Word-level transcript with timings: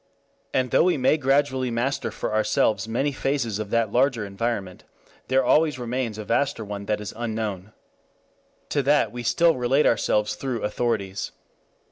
And 0.51 0.71
though 0.71 0.85
we 0.85 0.97
may 0.97 1.15
gradually 1.15 1.69
master 1.69 2.09
for 2.09 2.33
ourselves 2.33 2.87
many 2.87 3.11
phases 3.11 3.59
of 3.59 3.69
that 3.69 3.91
larger 3.91 4.25
environment, 4.25 4.83
there 5.27 5.45
always 5.45 5.77
remains 5.77 6.17
a 6.17 6.25
vaster 6.25 6.65
one 6.65 6.87
that 6.87 6.99
is 6.99 7.13
unknown. 7.15 7.71
To 8.69 8.81
that 8.81 9.11
we 9.11 9.21
still 9.21 9.57
relate 9.57 9.85
ourselves 9.85 10.33
through 10.33 10.63
authorities. 10.63 11.33